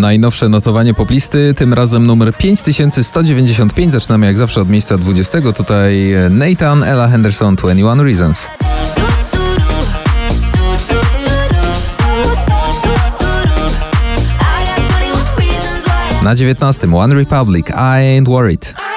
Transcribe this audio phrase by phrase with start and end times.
[0.00, 3.92] Najnowsze notowanie poplisty, tym razem numer 5195.
[3.92, 5.38] Zaczynamy jak zawsze od miejsca 20.
[5.56, 8.46] Tutaj Nathan, Ella Henderson, 21 Reasons.
[16.22, 16.94] Na 19.
[16.94, 18.89] One Republic, I Ain't Worried.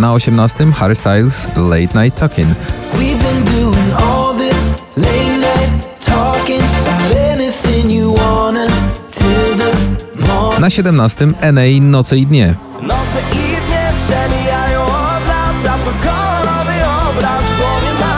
[0.00, 0.72] Na 18.
[0.72, 2.48] Harry Styles, Late Night Talking.
[10.60, 11.26] Na 17.
[11.52, 12.54] NA Noce i Dnie.
[12.82, 13.56] Noce i
[14.06, 14.80] przemijają
[16.02, 16.74] kolorowy
[17.10, 17.42] obraz.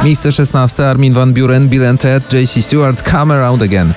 [0.05, 0.91] Miejsce 16.
[0.91, 3.93] Armin van Buren, Bill and Ted, JC Stewart, Come Around Again.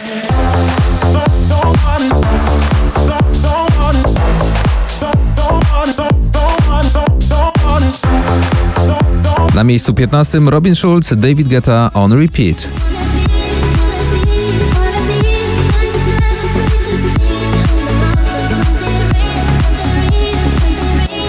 [9.56, 10.40] Na miejscu 15.
[10.50, 12.68] Robin Schulz, David Guetta, On Repeat.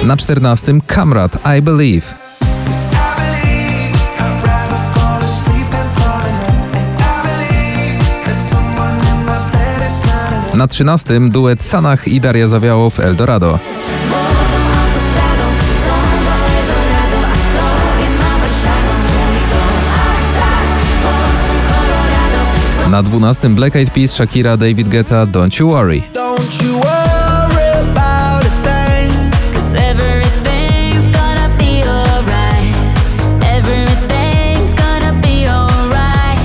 [0.07, 0.81] Na 14.
[0.87, 2.07] Kamrat, I Believe.
[10.55, 11.31] Na 13.
[11.31, 13.76] duet Sanach i Daria Zawiałow, Eldorado.
[22.97, 23.55] Na 12.
[23.55, 26.03] Black Eyed Peas, Shakira, David Guetta, Don't You Worry.
[26.15, 29.13] Don't you worry about a thing.
[29.77, 32.75] Everything's gonna be alright.
[33.45, 36.41] Everything's gonna be alright.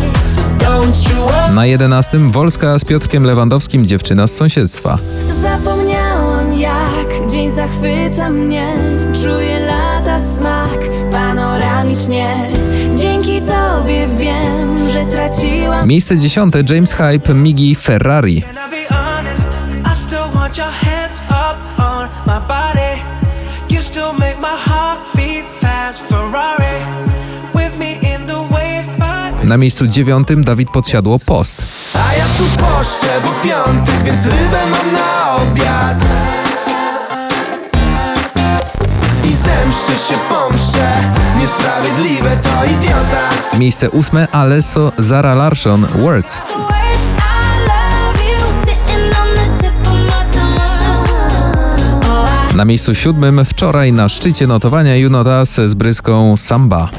[0.59, 1.55] Don't you worry.
[1.55, 2.31] Na 11.
[2.31, 4.97] Wolska z Piotrkiem Lewandowskim, Dziewczyna z sąsiedztwa.
[5.41, 8.75] Zapomniałam jak dzień zachwyca mnie
[9.13, 10.79] Czuję lata smak
[11.11, 12.51] panoramicznie
[13.41, 16.53] Dzięki tobie wiem, że traciłam Miejsce 10.
[16.69, 18.43] James Hype, Migi, Ferrari.
[29.43, 30.27] Na miejscu 9.
[30.37, 31.61] Dawid Podsiadło, Post.
[31.93, 36.03] A ja tu poszczę, bo piątek, więc rybę mam na obiad.
[39.25, 40.87] I zemszczę się, pomszczę.
[41.39, 43.30] Niesprawiedliwe to idiota.
[43.61, 44.27] Miejsce 8.
[44.31, 46.41] Alesso, Zara Larsson, Words.
[46.55, 46.67] Oh,
[52.55, 53.45] Na miejscu 7.
[53.45, 56.89] Wczoraj na szczycie notowania Junotas z bryską Samba.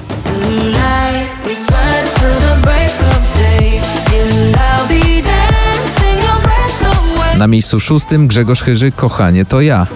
[7.39, 8.07] Na miejscu 6.
[8.19, 9.87] Grzegorz Chyży, Kochanie to ja.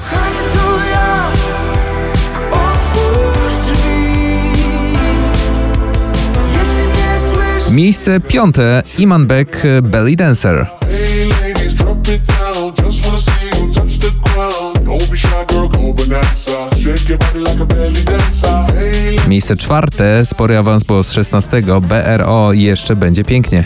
[17.19, 19.29] Body like a belly dancer.
[19.29, 21.63] Miejsce czwarte, spory awans, bo z 16.
[21.63, 23.65] BRO jeszcze będzie pięknie.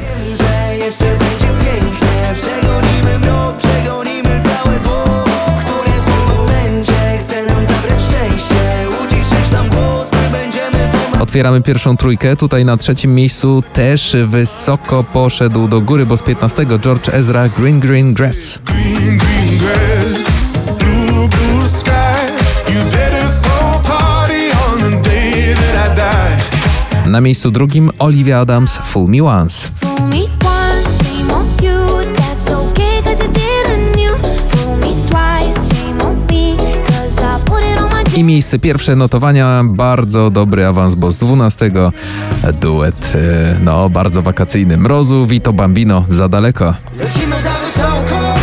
[11.30, 12.36] Otwieramy pierwszą trójkę.
[12.36, 16.66] Tutaj na trzecim miejscu też wysoko poszedł do góry, bo z 15.
[16.66, 18.58] George Ezra, Green Green Grass.
[18.64, 20.24] green, green grass,
[20.78, 21.90] blue, blue sky.
[27.06, 29.68] Na miejscu drugim Olivia Adams, Fool Me Once.
[29.74, 30.39] Fool me once,
[38.20, 41.70] I miejsce pierwsze notowania, bardzo dobry awans, bo z 12.
[42.60, 44.76] duet, e, no bardzo wakacyjny.
[44.76, 46.74] Mrozu, Vito Bambino, za daleko.
[46.98, 48.34] Lecimy za wysoko,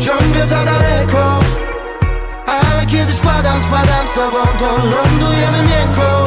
[0.00, 1.40] ciągle za daleko
[2.46, 6.24] Ale kiedy spadam, spadam z tobą To lądujemy miękko